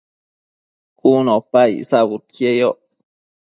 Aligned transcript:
cun 0.99 1.25
opa 1.37 1.61
icsabudquieyoc 1.79 2.79